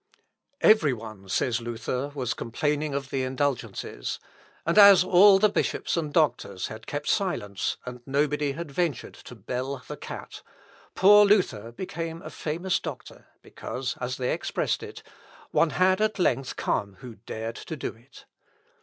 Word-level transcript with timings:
"Every 0.61 0.93
one," 0.93 1.29
says 1.29 1.61
Luther, 1.61 2.11
"was 2.15 2.33
complaining 2.33 2.95
of 2.95 3.11
the 3.11 3.21
indulgences; 3.21 4.17
and 4.65 4.75
as 4.79 5.03
all 5.03 5.37
the 5.37 5.47
bishops 5.47 5.95
and 5.95 6.11
doctors 6.11 6.69
had 6.69 6.87
kept 6.87 7.07
silence, 7.07 7.77
and 7.85 8.01
nobody 8.07 8.53
had 8.53 8.71
ventured 8.71 9.13
to 9.13 9.35
bell 9.35 9.83
the 9.87 9.97
cat, 9.97 10.41
poor 10.95 11.23
Luther 11.23 11.71
became 11.71 12.23
a 12.23 12.31
famous 12.31 12.79
doctor, 12.79 13.27
because, 13.43 13.95
as 14.01 14.17
they 14.17 14.33
expressed 14.33 14.81
it, 14.81 15.03
one 15.51 15.69
had 15.69 16.01
at 16.01 16.17
length 16.17 16.55
come 16.55 16.95
who 17.01 17.17
dared 17.27 17.55
to 17.57 17.75
do 17.75 17.93
it. 17.93 18.25